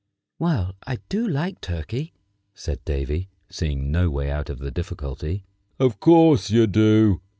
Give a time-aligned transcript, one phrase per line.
[0.39, 2.11] "Well, I do like turkey,"
[2.55, 5.45] said Davy, seeing no way out of the difficulty.
[5.79, 7.21] "Of course you do!"